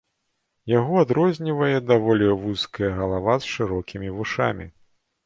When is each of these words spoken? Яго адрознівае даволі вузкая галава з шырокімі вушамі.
Яго 0.79 0.93
адрознівае 1.03 1.77
даволі 1.91 2.27
вузкая 2.45 2.89
галава 3.01 3.37
з 3.45 3.53
шырокімі 3.57 4.09
вушамі. 4.17 4.65